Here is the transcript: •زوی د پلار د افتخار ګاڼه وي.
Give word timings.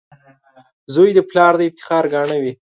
•زوی 0.93 1.09
د 1.15 1.19
پلار 1.29 1.53
د 1.57 1.61
افتخار 1.69 2.03
ګاڼه 2.13 2.37
وي. 2.43 2.53